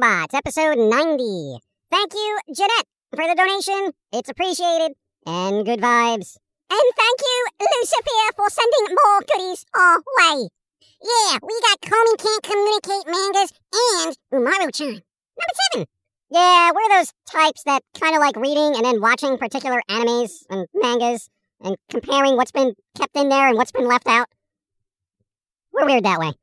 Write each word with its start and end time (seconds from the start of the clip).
Robots, 0.00 0.32
episode 0.32 0.78
90. 0.78 1.58
Thank 1.90 2.14
you, 2.14 2.38
Jeanette, 2.54 2.86
for 3.10 3.26
the 3.26 3.34
donation. 3.34 3.90
It's 4.12 4.28
appreciated. 4.28 4.92
And 5.26 5.66
good 5.66 5.80
vibes. 5.80 6.36
And 6.70 6.86
thank 6.96 7.20
you, 7.20 7.46
Lucifer, 7.58 8.32
for 8.36 8.48
sending 8.48 8.94
more 8.94 9.20
goodies 9.26 9.64
our 9.74 9.96
way. 9.96 10.48
Yeah, 11.02 11.38
we 11.42 11.60
got 11.62 11.80
Komi 11.80 12.16
Can't 12.16 12.42
Communicate 12.44 13.06
mangas 13.08 13.52
and 13.74 14.16
Umaru-chan. 14.32 14.86
Number 14.86 15.56
seven. 15.72 15.86
Yeah, 16.30 16.70
we're 16.72 16.96
those 16.96 17.12
types 17.28 17.64
that 17.64 17.82
kind 18.00 18.14
of 18.14 18.20
like 18.20 18.36
reading 18.36 18.76
and 18.76 18.84
then 18.84 19.00
watching 19.00 19.36
particular 19.36 19.82
animes 19.90 20.44
and 20.48 20.68
mangas 20.74 21.28
and 21.60 21.76
comparing 21.90 22.36
what's 22.36 22.52
been 22.52 22.74
kept 22.96 23.16
in 23.16 23.30
there 23.30 23.48
and 23.48 23.56
what's 23.56 23.72
been 23.72 23.88
left 23.88 24.06
out. 24.06 24.28
We're 25.72 25.86
weird 25.86 26.04
that 26.04 26.20
way. 26.20 26.34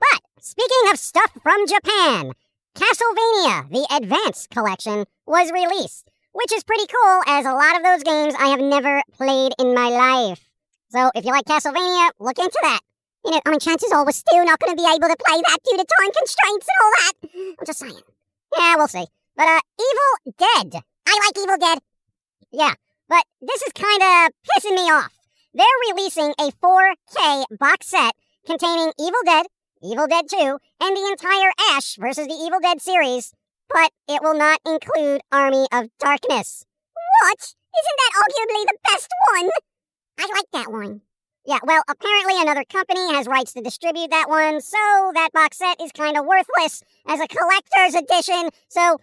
But 0.00 0.20
speaking 0.40 0.90
of 0.90 0.98
stuff 0.98 1.30
from 1.44 1.64
Japan, 1.68 2.32
Castlevania, 2.78 3.68
the 3.70 3.88
Advance 3.90 4.46
Collection, 4.46 5.04
was 5.26 5.50
released, 5.50 6.08
which 6.30 6.52
is 6.52 6.62
pretty 6.62 6.86
cool 6.86 7.22
as 7.26 7.44
a 7.44 7.50
lot 7.50 7.74
of 7.74 7.82
those 7.82 8.04
games 8.04 8.34
I 8.38 8.54
have 8.54 8.60
never 8.60 9.02
played 9.14 9.52
in 9.58 9.74
my 9.74 9.88
life. 9.88 10.38
So 10.90 11.10
if 11.16 11.24
you 11.24 11.32
like 11.32 11.46
Castlevania, 11.46 12.10
look 12.20 12.38
into 12.38 12.58
that. 12.62 12.78
You 13.24 13.32
know, 13.32 13.40
I 13.44 13.50
mean, 13.50 13.58
chances 13.58 13.90
are 13.90 14.04
we're 14.04 14.12
still 14.12 14.44
not 14.44 14.60
going 14.60 14.76
to 14.76 14.80
be 14.80 14.86
able 14.86 15.08
to 15.10 15.16
play 15.26 15.42
that 15.42 15.58
due 15.64 15.76
to 15.76 15.84
time 15.84 16.10
constraints 16.16 16.66
and 16.70 16.78
all 16.78 16.92
that. 17.02 17.14
I'm 17.58 17.66
just 17.66 17.80
saying. 17.80 18.00
Yeah, 18.56 18.76
we'll 18.76 18.86
see. 18.86 19.06
But, 19.34 19.48
uh, 19.48 19.60
Evil 19.74 20.34
Dead. 20.38 20.82
I 21.08 21.20
like 21.26 21.42
Evil 21.42 21.58
Dead. 21.58 21.78
Yeah, 22.52 22.74
but 23.08 23.24
this 23.40 23.62
is 23.62 23.72
kind 23.72 24.02
of 24.02 24.32
pissing 24.46 24.76
me 24.76 24.88
off. 24.88 25.12
They're 25.52 25.66
releasing 25.90 26.32
a 26.38 26.52
4K 26.62 27.44
box 27.58 27.88
set 27.88 28.14
containing 28.46 28.92
Evil 29.00 29.20
Dead, 29.26 29.46
Evil 29.82 30.06
Dead 30.06 30.26
2, 30.28 30.58
and 30.80 30.96
the 30.96 31.08
entire 31.10 31.50
Ash 31.72 31.96
versus 31.96 32.26
the 32.26 32.34
Evil 32.34 32.60
Dead 32.60 32.80
series, 32.80 33.32
but 33.68 33.90
it 34.08 34.22
will 34.22 34.34
not 34.34 34.60
include 34.66 35.20
Army 35.30 35.66
of 35.72 35.88
Darkness. 35.98 36.64
What? 37.22 37.38
Isn't 37.38 37.98
that 37.98 38.12
arguably 38.16 38.64
the 38.66 38.78
best 38.90 39.08
one? 39.32 39.50
I 40.18 40.26
like 40.34 40.50
that 40.52 40.72
one. 40.72 41.02
Yeah, 41.46 41.58
well, 41.62 41.82
apparently 41.88 42.40
another 42.40 42.64
company 42.64 43.14
has 43.14 43.26
rights 43.26 43.52
to 43.54 43.62
distribute 43.62 44.10
that 44.10 44.28
one, 44.28 44.60
so 44.60 45.12
that 45.14 45.30
box 45.32 45.58
set 45.58 45.80
is 45.80 45.92
kind 45.92 46.16
of 46.16 46.26
worthless 46.26 46.82
as 47.06 47.20
a 47.20 47.28
collector's 47.28 47.94
edition, 47.94 48.50
so 48.68 48.98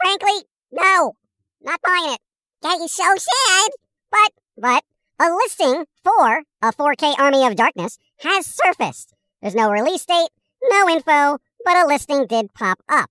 frankly, 0.00 0.44
no, 0.70 1.14
not 1.62 1.80
buying 1.82 2.12
it. 2.12 2.20
That 2.62 2.80
is 2.80 2.92
so 2.92 3.14
sad. 3.16 3.70
But, 4.10 4.32
but, 4.56 4.84
a 5.20 5.32
listing 5.32 5.86
for 6.04 6.42
a 6.62 6.72
4K 6.72 7.18
Army 7.18 7.46
of 7.46 7.56
Darkness 7.56 7.98
has 8.20 8.46
surfaced. 8.46 9.14
There's 9.40 9.54
no 9.54 9.70
release 9.70 10.04
date, 10.04 10.30
no 10.62 10.88
info, 10.88 11.38
but 11.64 11.76
a 11.76 11.86
listing 11.86 12.26
did 12.26 12.52
pop 12.54 12.78
up. 12.88 13.10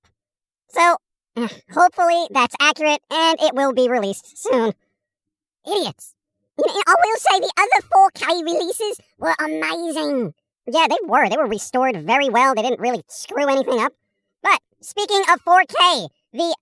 So, 0.70 0.98
eh, 1.36 1.48
hopefully 1.74 2.28
that's 2.32 2.56
accurate 2.60 3.02
and 3.10 3.40
it 3.42 3.54
will 3.54 3.74
be 3.74 3.90
released 3.90 4.38
soon. 4.38 4.74
Idiots. 5.66 6.16
I 6.60 6.96
will 7.04 7.18
say 7.18 7.40
the 7.40 7.54
other 7.58 7.88
4K 7.88 8.44
releases 8.44 9.00
were 9.18 9.36
amazing. 9.40 10.34
Yeah, 10.66 10.88
they 10.90 10.98
were. 11.06 11.30
They 11.30 11.38
were 11.38 11.48
restored 11.48 11.96
very 12.06 12.30
well. 12.30 12.56
They 12.56 12.64
didn't 12.64 12.80
really 12.80 13.04
screw 13.08 13.48
anything 13.48 13.80
up. 13.80 13.94
But 14.42 14.60
speaking 14.82 15.22
of 15.32 15.44
4K, 15.46 16.10
the 16.34 16.56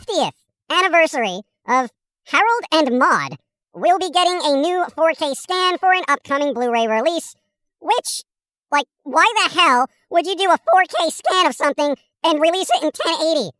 50th 0.00 0.32
anniversary 0.70 1.40
of 1.66 1.90
Harold 2.24 2.64
and 2.72 2.98
Maude 2.98 3.38
will 3.72 3.98
be 3.98 4.10
getting 4.10 4.40
a 4.42 4.60
new 4.60 4.84
4K 4.96 5.34
scan 5.34 5.78
for 5.78 5.92
an 5.92 6.02
upcoming 6.08 6.52
Blu-ray 6.52 6.86
release, 6.88 7.34
which, 7.80 8.22
like, 8.70 8.86
why 9.02 9.30
the 9.42 9.58
hell 9.58 9.86
would 10.10 10.26
you 10.26 10.36
do 10.36 10.50
a 10.50 10.58
4K 10.58 11.10
scan 11.10 11.46
of 11.46 11.54
something 11.54 11.96
and 12.24 12.40
release 12.40 12.70
it 12.70 12.82
in 12.82 12.90
1080? 12.90 13.50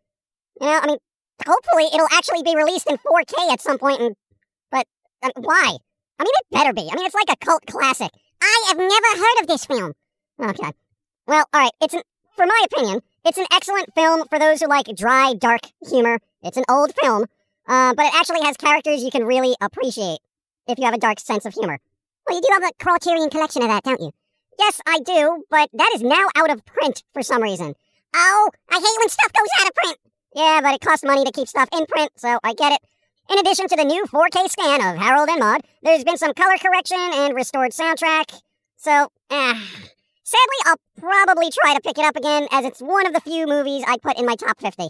You 0.61 0.67
know, 0.67 0.81
I 0.83 0.87
mean, 0.87 0.99
hopefully 1.47 1.87
it'll 1.93 2.09
actually 2.13 2.43
be 2.43 2.57
released 2.57 2.89
in 2.89 2.99
4K 2.99 3.53
at 3.53 3.61
some 3.61 3.79
point, 3.79 4.01
and, 4.01 4.17
but 4.71 4.87
um, 5.23 5.33
why? 5.37 5.77
I 6.19 6.25
mean, 6.25 6.33
it 6.35 6.47
better 6.51 6.73
be. 6.73 6.89
I 6.91 6.97
mean, 6.97 7.07
it's 7.07 7.15
like 7.15 7.31
a 7.31 7.45
cult 7.45 7.65
classic. 7.67 8.11
I 8.43 8.65
have 8.69 8.79
never 8.79 9.23
heard 9.23 9.41
of 9.41 9.47
this 9.47 9.65
film. 9.65 9.93
Okay. 10.41 10.73
Well, 11.27 11.45
all 11.53 11.61
right. 11.61 11.73
It's 11.81 11.95
an, 11.95 12.03
for 12.37 12.47
my 12.47 12.67
opinion, 12.71 13.01
it's 13.25 13.39
an 13.39 13.47
excellent 13.53 13.95
film 13.95 14.27
for 14.29 14.39
those 14.39 14.61
who 14.61 14.69
like 14.69 14.87
dry, 14.97 15.35
dark 15.35 15.61
humor. 15.89 16.19
It's 16.43 16.57
an 16.57 16.65
old 16.69 16.95
film, 17.01 17.27
uh, 17.67 17.95
but 17.95 18.07
it 18.07 18.15
actually 18.15 18.43
has 18.43 18.57
characters 18.57 19.03
you 19.03 19.11
can 19.11 19.25
really 19.25 19.55
appreciate 19.61 20.21
if 20.67 20.79
you 20.79 20.85
have 20.85 20.95
a 20.95 20.99
dark 20.99 21.21
sense 21.21 21.45
of 21.45 21.55
humor. 21.55 21.79
Well, 22.27 22.37
you 22.37 22.43
do 22.43 22.49
have 22.53 22.71
a 22.71 22.83
Criterion 22.83 23.31
collection 23.31 23.63
of 23.63 23.69
that, 23.69 23.85
don't 23.85 24.01
you? 24.01 24.13
Yes, 24.59 24.81
I 24.87 24.99
do, 25.01 25.45
but 25.51 25.71
that 25.73 25.93
is 25.95 26.03
now 26.03 26.27
out 26.35 26.51
of 26.51 26.65
print 26.67 27.05
for 27.13 27.23
some 27.23 27.43
reason. 27.43 27.75
Oh, 28.15 28.51
I 28.71 28.75
hate 28.75 28.99
when 28.99 29.09
stuff 29.09 29.33
goes 29.33 29.49
out 29.61 29.69
of 29.69 29.75
print. 29.75 29.99
Yeah, 30.35 30.61
but 30.63 30.75
it 30.75 30.81
costs 30.81 31.05
money 31.05 31.25
to 31.25 31.33
keep 31.33 31.49
stuff 31.49 31.69
in 31.73 31.87
print, 31.87 32.11
so 32.17 32.39
I 32.43 32.55
get 32.55 32.73
it. 32.73 32.81
In 33.31 33.39
addition 33.39 33.69
to 33.69 33.77
the 33.77 33.85
new 33.85 34.05
4K 34.07 34.49
scan 34.49 34.81
of 34.81 35.01
Harold 35.01 35.29
and 35.29 35.41
Maude, 35.41 35.63
there's 35.83 36.05
been 36.05 36.17
some 36.17 36.35
color 36.35 36.57
correction 36.59 36.99
and 36.99 37.35
restored 37.35 37.73
soundtrack. 37.73 38.41
So, 38.77 39.09
eh. 39.31 39.61
Sadly, 40.25 40.59
I'll 40.67 40.77
probably 40.99 41.51
try 41.51 41.75
to 41.75 41.81
pick 41.81 41.99
it 41.99 42.05
up 42.05 42.17
again 42.17 42.49
as 42.51 42.65
it's 42.65 42.81
one 42.81 43.07
of 43.07 43.13
the 43.13 43.21
few 43.21 43.47
movies 43.47 43.85
I 43.87 43.97
put 43.99 44.19
in 44.19 44.27
my 44.27 44.35
top 44.35 44.61
50. 44.61 44.89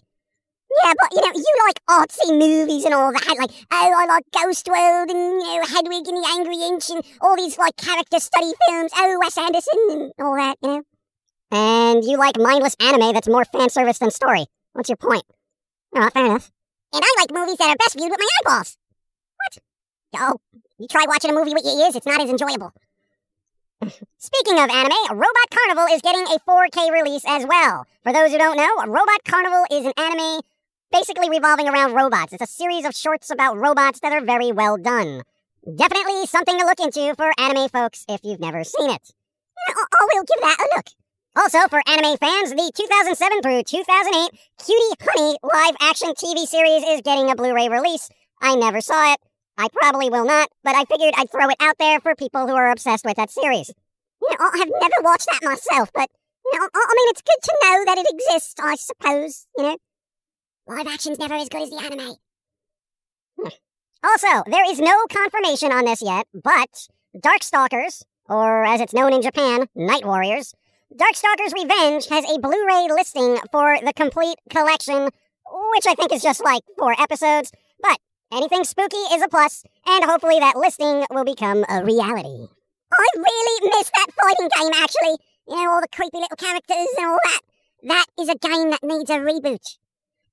Yeah, 0.71 0.93
but 1.01 1.11
you 1.15 1.21
know, 1.23 1.33
you 1.35 1.55
like 1.67 1.81
artsy 1.89 2.39
movies 2.39 2.85
and 2.85 2.95
all 2.95 3.13
that, 3.13 3.37
like, 3.39 3.51
oh, 3.73 3.93
I 3.97 4.07
like 4.07 4.25
Ghost 4.33 4.69
World 4.69 5.11
and, 5.11 5.41
you 5.41 5.61
know, 5.61 5.67
Hedwig 5.67 6.07
and 6.07 6.17
the 6.19 6.29
Angry 6.31 6.57
Inch 6.57 6.91
and 6.91 7.03
all 7.21 7.37
these, 7.37 7.57
like, 7.57 7.77
character 7.77 8.19
study 8.21 8.53
films, 8.69 8.93
oh, 8.95 9.19
Wes 9.19 9.39
Anderson 9.39 9.79
and 9.91 10.13
all 10.19 10.37
that, 10.37 10.59
you 10.63 10.69
know? 10.69 10.83
And 11.51 12.05
you 12.05 12.19
like 12.19 12.39
mindless 12.39 12.77
anime 12.81 13.15
that's 13.15 13.29
more 13.29 13.45
fan 13.47 13.71
service 13.71 13.99
than 13.99 14.11
story. 14.11 14.45
What's 14.75 14.91
your 14.91 14.97
point? 14.97 15.25
Oh, 15.97 16.11
fair 16.11 16.27
enough. 16.27 16.51
And 16.93 17.03
I 17.03 17.15
like 17.19 17.33
movies 17.33 17.57
that 17.57 17.71
are 17.71 17.77
best 17.77 17.97
viewed 17.97 18.11
with 18.11 18.21
my 18.21 18.29
eyeballs. 18.41 18.77
What? 19.37 19.59
Oh, 20.21 20.37
you 20.79 20.87
try 20.87 21.07
watching 21.09 21.31
a 21.31 21.35
movie 21.35 21.55
with 21.55 21.65
your 21.65 21.87
ears, 21.87 21.97
it's 21.97 22.07
not 22.07 22.21
as 22.21 22.29
enjoyable. 22.29 22.73
Speaking 24.19 24.59
of 24.59 24.69
anime, 24.71 24.93
Robot 25.11 25.51
Carnival 25.51 25.87
is 25.95 26.03
getting 26.03 26.25
a 26.25 26.39
4K 26.47 26.93
release 26.93 27.25
as 27.27 27.47
well. 27.47 27.87
For 28.03 28.13
those 28.13 28.31
who 28.31 28.39
don't 28.39 28.57
know, 28.57 28.85
Robot 28.87 29.25
Carnival 29.25 29.65
is 29.71 29.87
an 29.87 29.93
anime 29.97 30.41
basically 30.91 31.31
revolving 31.31 31.69
around 31.69 31.95
robots. 31.95 32.33
It's 32.33 32.43
a 32.43 32.47
series 32.47 32.85
of 32.85 32.97
shorts 32.97 33.31
about 33.31 33.57
robots 33.57 34.01
that 34.01 34.13
are 34.13 34.25
very 34.25 34.53
well 34.53 34.77
done. 34.77 35.23
Definitely 35.65 36.27
something 36.27 36.59
to 36.59 36.65
look 36.65 36.81
into 36.81 37.15
for 37.15 37.33
anime 37.39 37.69
folks 37.69 38.05
if 38.09 38.21
you've 38.25 38.41
never 38.41 38.65
seen 38.65 38.91
it. 38.91 39.13
Oh, 39.71 39.87
I 39.93 40.07
will 40.13 40.25
give 40.25 40.41
that 40.41 40.57
a 40.61 40.77
look. 40.77 40.87
Also, 41.37 41.59
for 41.69 41.83
anime 41.87 42.17
fans, 42.17 42.51
the 42.51 42.73
2007 42.75 43.43
through 43.43 43.63
2008 43.63 44.41
Cutie 44.65 44.97
Honey 45.03 45.39
live 45.43 45.77
action 45.81 46.11
TV 46.11 46.47
series 46.47 46.83
is 46.85 47.03
getting 47.03 47.31
a 47.31 47.37
Blu 47.37 47.55
ray 47.55 47.69
release. 47.69 48.09
I 48.41 48.55
never 48.55 48.81
saw 48.81 49.13
it. 49.13 49.21
I 49.59 49.69
probably 49.73 50.09
will 50.09 50.25
not, 50.25 50.49
but 50.65 50.75
I 50.75 50.85
figured 50.85 51.15
I'd 51.17 51.31
throw 51.31 51.49
it 51.49 51.57
out 51.61 51.77
there 51.79 52.01
for 52.01 52.15
people 52.15 52.47
who 52.47 52.55
are 52.55 52.71
obsessed 52.71 53.05
with 53.05 53.17
that 53.17 53.31
series. 53.31 53.73
You 54.23 54.31
know, 54.31 54.37
I 54.53 54.59
have 54.59 54.69
never 54.69 55.03
watched 55.03 55.27
that 55.27 55.43
myself, 55.43 55.91
but, 55.93 56.09
you 56.53 56.59
know, 56.59 56.69
I 56.75 56.95
mean, 56.97 57.09
it's 57.11 57.23
good 57.23 57.43
to 57.43 57.57
know 57.63 57.85
that 57.85 57.99
it 57.99 58.07
exists, 58.11 58.55
I 58.61 58.77
suppose, 58.77 59.47
you 59.57 59.65
know? 59.65 59.77
Live 60.69 60.87
action's 60.87 61.19
never 61.19 61.35
as 61.35 61.49
good 61.49 61.63
as 61.63 61.71
the 61.71 61.83
anime. 61.83 62.17
Hmm. 63.41 63.49
Also, 64.05 64.43
there 64.51 64.71
is 64.71 64.79
no 64.79 65.07
confirmation 65.11 65.73
on 65.73 65.87
this 65.87 66.03
yet, 66.03 66.27
but 66.35 66.89
Darkstalkers, 67.17 68.03
or 68.29 68.67
as 68.67 68.83
it's 68.83 68.93
known 68.93 69.15
in 69.15 69.23
Japan, 69.23 69.69
Night 69.75 70.05
Warriors, 70.05 70.55
Darkstalkers 70.95 71.55
Revenge 71.55 72.07
has 72.09 72.31
a 72.31 72.39
Blu 72.39 72.67
ray 72.67 72.87
listing 72.91 73.39
for 73.51 73.79
the 73.83 73.95
complete 73.97 74.37
collection, 74.51 75.05
which 75.75 75.87
I 75.87 75.95
think 75.95 76.13
is 76.13 76.23
just 76.23 76.45
like 76.45 76.63
four 76.77 76.95
episodes, 77.01 77.51
but 77.81 77.99
anything 78.31 78.65
spooky 78.65 78.97
is 79.15 79.23
a 79.23 79.29
plus, 79.29 79.65
and 79.87 80.05
hopefully 80.05 80.39
that 80.39 80.57
listing 80.57 81.07
will 81.11 81.25
become 81.25 81.65
a 81.71 81.83
reality. 81.83 82.47
I 82.93 83.09
really 83.17 83.71
miss 83.71 83.91
that 83.97 84.13
fighting 84.21 84.51
game, 84.55 84.83
actually. 84.83 85.17
You 85.49 85.65
know, 85.65 85.71
all 85.71 85.81
the 85.81 85.89
creepy 85.89 86.19
little 86.19 86.37
characters 86.37 86.89
and 86.99 87.07
all 87.07 87.19
that. 87.25 87.41
That 87.85 88.07
is 88.21 88.29
a 88.29 88.37
game 88.37 88.71
that 88.71 88.83
needs 88.83 89.09
a 89.09 89.15
reboot. 89.15 89.79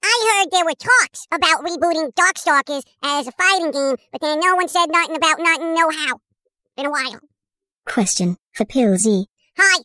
I 0.07 0.44
heard 0.44 0.52
there 0.52 0.66
were 0.66 0.74
talks 0.78 1.25
about 1.31 1.63
rebooting 1.66 2.13
Darkstalkers 2.13 2.84
as 3.04 3.28
a 3.28 3.31
fighting 3.31 3.72
game, 3.72 3.96
but 4.12 4.22
then 4.22 4.40
no 4.40 4.56
one 4.56 4.68
said 4.68 4.86
nothing 4.90 5.16
about 5.16 5.40
nothing, 5.40 5.74
no 5.74 5.90
how. 5.90 6.19
Been 6.78 6.86
a 6.86 6.92
while. 6.92 7.19
Question 7.86 8.38
for 8.54 8.66
Pillsy. 8.66 9.25
Hi. 9.57 9.84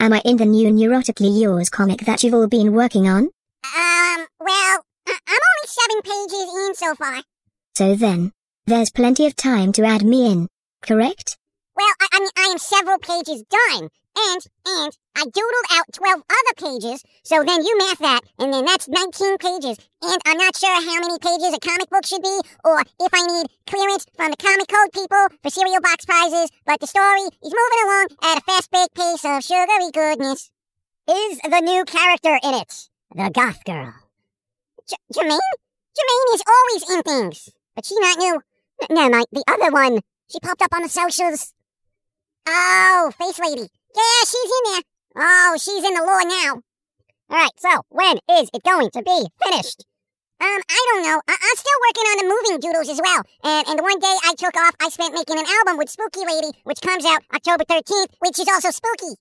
Am 0.00 0.12
I 0.12 0.20
in 0.24 0.38
the 0.38 0.44
new 0.46 0.70
Neurotically 0.72 1.40
Yours 1.40 1.68
comic 1.68 2.00
that 2.00 2.22
you've 2.24 2.34
all 2.34 2.48
been 2.48 2.72
working 2.72 3.06
on? 3.08 3.24
Um, 3.24 4.26
well, 4.40 4.84
I- 5.06 5.18
I'm 5.28 5.40
only 5.50 5.66
seven 5.66 6.02
pages 6.02 6.54
in 6.68 6.74
so 6.74 6.94
far. 6.94 7.22
So 7.76 7.94
then, 7.94 8.32
there's 8.66 8.90
plenty 8.90 9.26
of 9.26 9.36
time 9.36 9.72
to 9.72 9.84
add 9.84 10.02
me 10.04 10.30
in, 10.30 10.48
correct? 10.82 11.36
Well, 11.76 11.86
I, 12.00 12.06
I 12.14 12.20
mean, 12.20 12.30
I 12.36 12.42
am 12.52 12.58
several 12.58 12.98
pages 12.98 13.44
done, 13.50 13.88
and 14.16 14.42
and 14.66 14.96
I 15.16 15.24
doodled 15.24 15.68
out 15.72 15.86
twelve 15.92 16.22
other 16.28 16.54
pages. 16.56 17.02
So 17.22 17.42
then 17.44 17.64
you 17.64 17.76
math 17.78 17.98
that, 17.98 18.20
and 18.38 18.52
then 18.52 18.64
that's 18.64 18.88
nineteen 18.88 19.38
pages. 19.38 19.78
And 20.02 20.20
I'm 20.26 20.38
not 20.38 20.56
sure 20.56 20.74
how 20.74 21.00
many 21.00 21.18
pages 21.18 21.54
a 21.54 21.60
comic 21.60 21.90
book 21.90 22.06
should 22.06 22.22
be, 22.22 22.40
or 22.64 22.80
if 22.80 23.12
I 23.12 23.22
need 23.26 23.46
clearance 23.66 24.06
from 24.16 24.30
the 24.30 24.36
comic 24.36 24.68
code 24.68 24.92
people 24.92 25.26
for 25.42 25.50
cereal 25.50 25.80
box 25.80 26.04
prizes. 26.04 26.50
But 26.66 26.80
the 26.80 26.86
story 26.86 27.22
is 27.22 27.54
moving 27.54 27.82
along 27.84 28.06
at 28.22 28.38
a 28.38 28.40
fast 28.42 28.70
baked 28.70 28.94
pace 28.94 29.24
of 29.24 29.44
sugary 29.44 29.90
goodness. 29.92 30.50
Is 31.08 31.38
the 31.42 31.60
new 31.60 31.84
character 31.84 32.38
in 32.42 32.54
it 32.54 32.88
the 33.14 33.30
goth 33.30 33.64
girl? 33.64 33.94
J- 34.88 34.96
Jermaine? 35.14 35.38
Jermaine 35.96 36.34
is 36.34 36.42
always 36.46 36.90
in 36.90 37.02
things, 37.02 37.48
but 37.74 37.84
she 37.84 37.98
not 37.98 38.18
new. 38.18 38.40
N- 38.82 38.88
no, 38.90 39.08
my 39.08 39.24
the 39.32 39.44
other 39.48 39.70
one. 39.72 40.00
She 40.30 40.38
popped 40.40 40.62
up 40.62 40.72
on 40.72 40.82
the 40.82 40.88
socials. 40.88 41.52
Oh, 42.46 43.10
Face 43.18 43.38
Lady. 43.40 43.68
Yeah, 43.96 44.20
she's 44.24 44.50
in 44.58 44.64
there. 44.72 44.82
Oh, 45.16 45.56
she's 45.58 45.84
in 45.84 45.94
the 45.94 46.02
lore 46.04 46.24
now. 46.24 46.62
All 47.30 47.38
right, 47.38 47.50
so 47.58 47.82
when 47.88 48.18
is 48.40 48.50
it 48.52 48.62
going 48.64 48.90
to 48.90 49.02
be 49.02 49.26
finished? 49.44 49.84
Um, 50.40 50.60
I 50.70 50.86
don't 50.92 51.02
know. 51.02 51.20
I- 51.28 51.36
I'm 51.42 51.56
still 51.56 51.80
working 51.86 52.06
on 52.10 52.16
the 52.18 52.28
moving 52.34 52.60
doodles 52.60 52.88
as 52.88 53.00
well. 53.02 53.22
And 53.44 53.68
and 53.68 53.80
one 53.80 53.98
day 53.98 54.16
I 54.24 54.34
took 54.38 54.56
off, 54.56 54.74
I 54.80 54.88
spent 54.88 55.14
making 55.14 55.38
an 55.38 55.44
album 55.46 55.76
with 55.76 55.90
Spooky 55.90 56.24
Lady, 56.24 56.56
which 56.64 56.80
comes 56.80 57.04
out 57.04 57.22
October 57.34 57.64
13th, 57.64 58.14
which 58.20 58.38
is 58.38 58.48
also 58.48 58.70
spooky. 58.70 59.14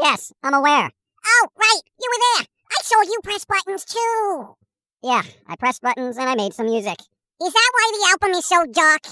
Yes, 0.00 0.32
I'm 0.42 0.54
aware. 0.54 0.90
Oh, 1.26 1.48
right, 1.58 1.80
you 2.00 2.08
were 2.10 2.22
there. 2.38 2.46
I 2.72 2.82
saw 2.82 3.02
you 3.02 3.20
press 3.22 3.44
buttons 3.44 3.84
too. 3.84 4.56
Yeah, 5.02 5.22
I 5.46 5.56
pressed 5.56 5.82
buttons 5.82 6.16
and 6.16 6.28
I 6.28 6.34
made 6.34 6.54
some 6.54 6.66
music. 6.66 6.96
Is 7.44 7.52
that 7.52 7.70
why 7.74 7.90
the 7.92 8.10
album 8.12 8.38
is 8.38 8.46
so 8.46 8.64
dark? 8.66 9.02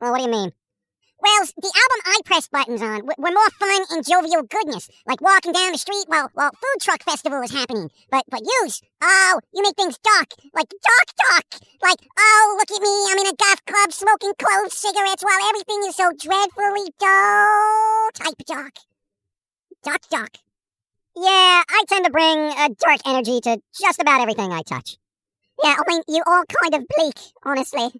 Well, 0.00 0.12
what 0.12 0.18
do 0.18 0.24
you 0.24 0.30
mean? 0.30 0.52
Well, 1.20 1.44
the 1.56 1.72
pressed 2.22 2.50
buttons 2.50 2.82
on 2.82 3.06
were 3.06 3.30
more 3.30 3.50
fun 3.58 3.82
and 3.90 4.06
jovial 4.06 4.42
goodness, 4.42 4.88
like 5.06 5.20
walking 5.20 5.52
down 5.52 5.72
the 5.72 5.78
street 5.78 6.04
while 6.06 6.30
while 6.34 6.50
food 6.50 6.80
truck 6.80 7.02
festival 7.02 7.40
was 7.40 7.52
happening. 7.52 7.90
But 8.10 8.24
but 8.28 8.40
yous, 8.40 8.80
oh, 9.02 9.40
you 9.52 9.62
make 9.62 9.76
things 9.76 9.98
dark, 9.98 10.34
like 10.54 10.68
dark 10.68 11.08
dark, 11.16 11.62
like 11.82 11.98
oh 12.18 12.56
look 12.58 12.70
at 12.70 12.82
me, 12.82 12.94
I'm 13.10 13.18
in 13.18 13.32
a 13.32 13.36
goth 13.36 13.64
club 13.66 13.92
smoking 13.92 14.32
clove 14.38 14.72
cigarettes 14.72 15.22
while 15.22 15.48
everything 15.48 15.80
is 15.86 15.96
so 15.96 16.10
dreadfully 16.12 16.90
dull. 16.98 18.10
Type 18.14 18.46
dark, 18.46 18.74
dark 19.82 20.02
dark. 20.10 20.38
Yeah, 21.14 21.62
I 21.68 21.84
tend 21.88 22.04
to 22.06 22.10
bring 22.10 22.38
a 22.38 22.68
dark 22.78 23.00
energy 23.06 23.40
to 23.42 23.60
just 23.78 24.00
about 24.00 24.20
everything 24.20 24.50
I 24.50 24.62
touch. 24.62 24.96
Yeah, 25.62 25.76
I 25.78 25.82
mean 25.86 26.02
you 26.08 26.22
all 26.26 26.44
kind 26.44 26.74
of 26.74 26.88
bleak, 26.88 27.18
honestly. 27.44 27.90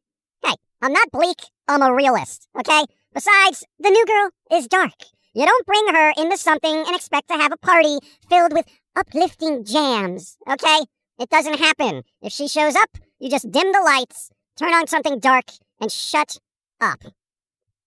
Hey, 0.45 0.55
I'm 0.81 0.93
not 0.93 1.11
bleak. 1.13 1.39
I'm 1.69 1.83
a 1.83 1.95
realist, 1.95 2.49
okay? 2.59 2.85
Besides, 3.15 3.65
the 3.79 3.91
new 3.91 4.07
girl 4.07 4.31
is 4.59 4.67
dark. 4.67 4.95
You 5.35 5.47
don't 5.47 5.67
bring 5.67 5.95
her 5.95 6.13
into 6.17 6.37
something 6.37 6.85
and 6.87 6.95
expect 6.95 7.29
to 7.29 7.35
have 7.35 7.53
a 7.53 7.57
party 7.57 7.99
filled 8.29 8.53
with 8.53 8.67
uplifting 8.97 9.65
jams, 9.65 10.37
okay? 10.49 10.81
It 11.19 11.31
doesn't 11.31 11.59
happen. 11.59 12.03
If 12.21 12.33
she 12.33 12.49
shows 12.49 12.75
up, 12.75 12.91
you 13.19 13.31
just 13.31 13.51
dim 13.51 13.73
the 13.73 13.83
lights, 13.85 14.31
turn 14.59 14.75
on 14.75 14.87
something 14.87 15.19
dark, 15.19 15.45
and 15.81 15.91
shut 15.91 16.39
up. 16.81 17.03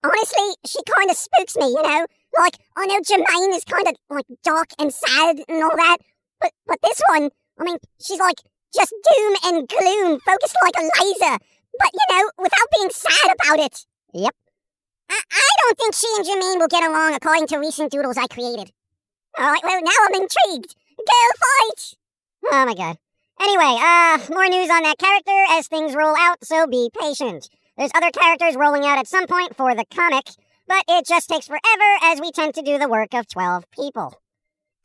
Honestly, 0.04 0.56
she 0.66 0.80
kind 0.88 1.10
of 1.10 1.18
spooks 1.18 1.56
me, 1.58 1.68
you 1.68 1.82
know? 1.82 2.06
Like, 2.38 2.58
I 2.76 2.86
know 2.86 3.00
Jermaine 3.00 3.56
is 3.56 3.64
kind 3.64 3.88
of 3.88 3.96
like 4.10 4.26
dark 4.44 4.70
and 4.78 4.94
sad 4.94 5.38
and 5.48 5.64
all 5.64 5.76
that, 5.76 5.98
but 6.40 6.52
but 6.68 6.80
this 6.84 7.02
one, 7.10 7.30
I 7.60 7.64
mean, 7.64 7.78
she's 8.02 8.20
like 8.20 8.42
just 8.76 8.92
doom 8.92 9.36
and 9.46 9.68
gloom, 9.68 10.20
focused 10.20 10.58
like 10.62 10.76
a 10.78 11.04
laser, 11.04 11.38
but 11.80 11.90
you 11.94 12.16
know, 12.16 12.30
without 12.38 12.68
being 12.78 12.90
sad 12.90 13.36
about 13.40 13.60
it. 13.60 13.86
Yep. 14.14 14.36
I, 15.10 15.22
I 15.32 15.50
don't 15.60 15.78
think 15.78 15.96
she 15.96 16.08
and 16.18 16.26
Jermaine 16.26 16.60
will 16.60 16.68
get 16.68 16.84
along 16.84 17.14
according 17.14 17.48
to 17.48 17.58
recent 17.58 17.92
doodles 17.92 18.18
I 18.18 18.28
created. 18.28 18.72
All 19.38 19.52
right, 19.52 19.64
well, 19.64 19.82
now 19.82 19.92
I'm 20.08 20.22
intrigued. 20.22 20.76
Go 20.98 21.22
fight! 21.38 21.94
Oh 22.52 22.66
my 22.66 22.74
god. 22.74 22.98
Anyway, 23.42 23.78
uh, 23.82 24.20
more 24.34 24.48
news 24.48 24.70
on 24.70 24.84
that 24.84 24.98
character 24.98 25.44
as 25.50 25.68
things 25.68 25.96
roll 25.96 26.16
out, 26.18 26.44
so 26.44 26.68
be 26.68 26.90
patient. 26.98 27.50
There's 27.78 27.92
other 27.94 28.12
characters 28.12 28.56
rolling 28.56 28.86
out 28.86 28.98
at 28.98 29.08
some 29.08 29.28
point 29.28 29.56
for 29.58 29.76
the 29.76 29.86
comic, 29.94 30.26
but 30.68 30.84
it 30.88 31.06
just 31.06 31.30
takes 31.30 31.48
forever 31.48 31.98
as 32.02 32.22
we 32.22 32.32
tend 32.32 32.54
to 32.56 32.62
do 32.62 32.78
the 32.78 32.88
work 32.88 33.14
of 33.14 33.28
12 33.28 33.70
people. 33.72 34.14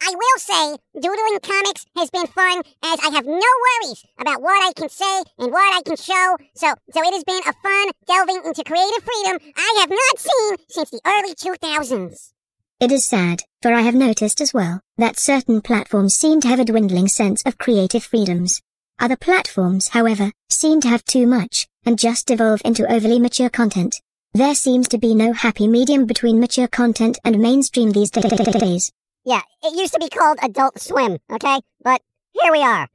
I 0.02 0.14
will 0.14 0.38
say, 0.38 0.76
doodling 0.94 1.40
comics 1.42 1.84
has 1.96 2.10
been 2.10 2.26
fun 2.26 2.62
as 2.82 2.98
I 3.00 3.10
have 3.14 3.26
no 3.26 3.34
worries 3.34 4.04
about 4.18 4.40
what 4.40 4.66
I 4.66 4.72
can 4.72 4.88
say 4.88 5.22
and 5.38 5.52
what 5.52 5.76
I 5.76 5.82
can 5.82 5.96
show. 5.96 6.36
So, 6.54 6.74
so 6.90 7.02
it 7.02 7.12
has 7.12 7.24
been 7.24 7.42
a 7.46 7.52
fun 7.52 7.90
delving 8.06 8.40
into 8.44 8.64
creative 8.64 9.04
freedom 9.04 9.52
I 9.56 9.76
have 9.80 9.90
not 9.90 10.18
seen 10.18 10.56
since 10.68 10.90
the 10.90 11.00
early 11.06 11.34
2000s. 11.34 12.32
It 12.80 12.90
is 12.90 13.04
sad, 13.04 13.42
for 13.60 13.74
I 13.74 13.82
have 13.82 13.94
noticed 13.94 14.40
as 14.40 14.54
well 14.54 14.80
that 14.96 15.18
certain 15.18 15.60
platforms 15.60 16.14
seem 16.14 16.40
to 16.40 16.48
have 16.48 16.60
a 16.60 16.64
dwindling 16.64 17.08
sense 17.08 17.42
of 17.44 17.58
creative 17.58 18.02
freedoms. 18.02 18.62
Other 18.98 19.16
platforms, 19.16 19.88
however, 19.88 20.32
seem 20.48 20.80
to 20.80 20.88
have 20.88 21.04
too 21.04 21.26
much 21.26 21.66
and 21.84 21.98
just 21.98 22.26
devolve 22.26 22.62
into 22.64 22.90
overly 22.90 23.18
mature 23.18 23.50
content. 23.50 24.00
There 24.32 24.54
seems 24.54 24.88
to 24.88 24.98
be 24.98 25.14
no 25.14 25.32
happy 25.34 25.66
medium 25.66 26.06
between 26.06 26.40
mature 26.40 26.68
content 26.68 27.18
and 27.22 27.38
mainstream 27.38 27.90
these 27.92 28.10
da- 28.10 28.22
da- 28.22 28.36
da- 28.36 28.58
days. 28.58 28.92
Yeah, 29.24 29.42
it 29.62 29.76
used 29.76 29.92
to 29.92 30.00
be 30.00 30.08
called 30.08 30.38
Adult 30.42 30.80
Swim, 30.80 31.18
okay? 31.30 31.60
But 31.82 32.00
here 32.32 32.52
we 32.52 32.62
are. 32.62 32.88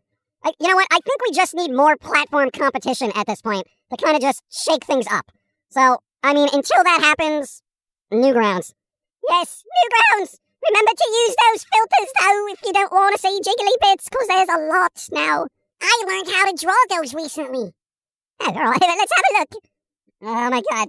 I, 0.43 0.51
you 0.59 0.67
know 0.67 0.75
what? 0.75 0.87
I 0.91 0.99
think 1.05 1.21
we 1.23 1.35
just 1.35 1.53
need 1.53 1.71
more 1.71 1.97
platform 1.97 2.49
competition 2.51 3.11
at 3.15 3.27
this 3.27 3.41
point 3.41 3.67
to 3.91 3.97
kind 3.97 4.15
of 4.15 4.21
just 4.21 4.41
shake 4.49 4.85
things 4.85 5.05
up. 5.11 5.31
So, 5.69 5.97
I 6.23 6.33
mean, 6.33 6.49
until 6.51 6.83
that 6.83 7.01
happens, 7.01 7.61
Newgrounds. 8.11 8.73
Yes, 9.29 9.63
Newgrounds! 9.65 10.39
Remember 10.67 10.91
to 10.91 11.11
use 11.11 11.35
those 11.35 11.65
filters, 11.71 12.13
though, 12.19 12.47
if 12.53 12.59
you 12.65 12.73
don't 12.73 12.91
want 12.91 13.15
to 13.15 13.21
see 13.21 13.39
jiggly 13.41 13.75
bits, 13.81 14.09
because 14.09 14.27
there's 14.27 14.49
a 14.49 14.67
lot 14.67 15.07
now. 15.11 15.47
I 15.81 16.03
learned 16.07 16.27
how 16.27 16.51
to 16.51 16.57
draw 16.59 16.75
those 16.89 17.13
recently. 17.13 17.73
All 18.39 18.53
right, 18.53 18.81
let's 18.81 19.13
have 19.13 19.23
a 19.31 19.39
look. 19.39 19.63
Oh 20.23 20.49
my 20.49 20.61
god. 20.71 20.87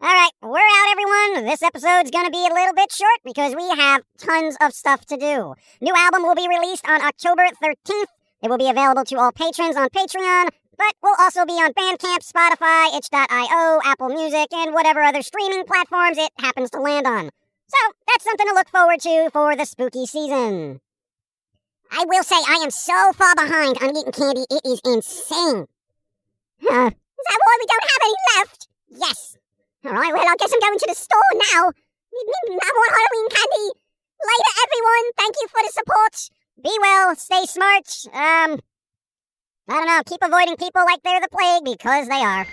All 0.00 0.06
right, 0.06 0.30
we're 0.40 0.58
out, 0.58 0.92
everyone. 0.92 1.44
This 1.44 1.60
episode's 1.60 2.12
gonna 2.12 2.30
be 2.30 2.46
a 2.46 2.54
little 2.54 2.72
bit 2.72 2.92
short 2.92 3.18
because 3.24 3.56
we 3.56 3.68
have 3.68 4.02
tons 4.16 4.56
of 4.60 4.72
stuff 4.72 5.04
to 5.06 5.16
do. 5.16 5.54
New 5.80 5.92
album 5.96 6.22
will 6.22 6.36
be 6.36 6.46
released 6.46 6.88
on 6.88 7.02
October 7.02 7.48
13th. 7.60 8.06
It 8.40 8.48
will 8.48 8.58
be 8.58 8.70
available 8.70 9.02
to 9.06 9.18
all 9.18 9.32
patrons 9.32 9.76
on 9.76 9.88
Patreon, 9.88 10.50
but 10.76 10.94
will 11.02 11.16
also 11.18 11.44
be 11.44 11.54
on 11.54 11.72
Bandcamp, 11.72 12.22
Spotify, 12.22 12.96
itch.io, 12.96 13.80
Apple 13.84 14.10
Music, 14.10 14.46
and 14.52 14.72
whatever 14.72 15.02
other 15.02 15.20
streaming 15.20 15.64
platforms 15.64 16.16
it 16.16 16.30
happens 16.38 16.70
to 16.70 16.80
land 16.80 17.04
on. 17.04 17.30
So 17.66 17.78
that's 18.06 18.22
something 18.22 18.46
to 18.46 18.54
look 18.54 18.68
forward 18.68 19.00
to 19.00 19.30
for 19.32 19.56
the 19.56 19.64
spooky 19.64 20.06
season. 20.06 20.80
I 21.90 22.04
will 22.06 22.22
say 22.22 22.36
I 22.36 22.60
am 22.62 22.70
so 22.70 23.12
far 23.14 23.34
behind 23.34 23.78
on 23.82 23.96
eating 23.96 24.12
candy, 24.12 24.44
it 24.48 24.62
is 24.64 24.80
insane. 24.84 25.66
Huh. 26.62 26.86
Is 26.86 27.24
that 27.26 27.40
why 27.44 27.56
we 27.58 27.66
don't 27.66 27.82
have 27.82 28.02
any 28.04 28.14
left? 28.36 28.68
Yes. 28.90 29.37
All 29.84 29.92
right, 29.92 30.12
well, 30.12 30.26
I 30.26 30.34
guess 30.38 30.52
I'm 30.52 30.58
going 30.58 30.78
to 30.78 30.86
the 30.88 30.94
store 30.94 31.20
now. 31.54 31.70
I 31.70 31.72
want 32.74 32.92
Halloween 32.98 33.28
candy. 33.30 33.70
Later, 34.26 34.52
everyone. 34.66 35.12
Thank 35.16 35.36
you 35.40 35.46
for 35.48 35.62
the 35.62 35.70
support. 35.72 36.30
Be 36.64 36.76
well. 36.80 37.14
Stay 37.14 37.46
smart. 37.46 37.86
Um, 38.12 38.58
I 39.68 39.74
don't 39.74 39.86
know. 39.86 40.02
Keep 40.04 40.24
avoiding 40.24 40.56
people 40.56 40.82
like 40.84 41.00
they're 41.04 41.20
the 41.20 41.28
plague 41.30 41.64
because 41.64 42.08
they 42.08 42.24
are. 42.24 42.46